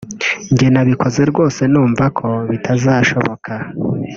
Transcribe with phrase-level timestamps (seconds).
[0.51, 3.51] njye nabikoze rwose numva ko bitazashoboka